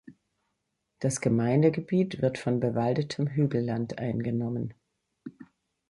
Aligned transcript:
Das 0.97 1.21
Gemeindegebiet 1.21 2.23
wird 2.23 2.39
von 2.39 2.59
bewaldetem 2.59 3.27
Hügelland 3.27 3.99
eingenommen. 3.99 4.73